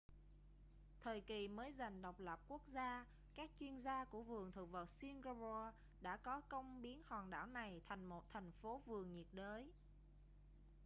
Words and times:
thời 1.01 1.21
kỳ 1.21 1.47
mới 1.47 1.73
giành 1.73 2.01
độc 2.01 2.15
lập 2.19 2.39
quốc 2.47 2.61
gia 2.67 3.05
các 3.35 3.49
chuyên 3.59 3.77
gia 3.77 4.05
của 4.05 4.21
vườn 4.21 4.51
thực 4.51 4.71
vật 4.71 4.89
singapore 4.89 5.71
đã 6.01 6.17
có 6.17 6.41
công 6.49 6.81
biến 6.81 7.01
hòn 7.05 7.29
đảo 7.29 7.47
này 7.47 7.81
thành 7.87 8.05
một 8.05 8.23
thành 8.33 8.51
phố 8.51 8.81
vườn 8.85 9.13
nhiệt 9.13 9.27
đới 9.31 9.71